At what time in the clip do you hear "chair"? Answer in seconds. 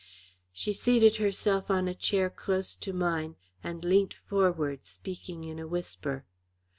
1.93-2.31